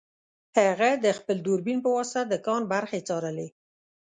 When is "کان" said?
2.45-2.61